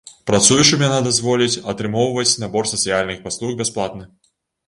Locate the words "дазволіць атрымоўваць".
1.07-2.35